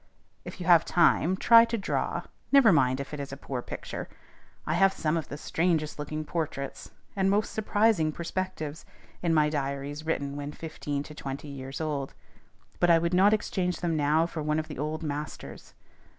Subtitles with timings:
[0.43, 4.09] If you have time, try to draw: never mind if it is a poor picture.
[4.65, 8.83] I have some of the strangest looking portraits and most surprising perspectives
[9.21, 12.15] in my diaries written when fifteen to twenty years old;
[12.79, 15.75] but I would not exchange them now for one of the "old masters."